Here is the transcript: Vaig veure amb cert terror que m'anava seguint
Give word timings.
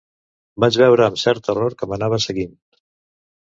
Vaig 0.65 0.79
veure 0.83 1.05
amb 1.09 1.21
cert 1.25 1.45
terror 1.51 1.77
que 1.83 1.91
m'anava 1.93 2.23
seguint 2.29 2.61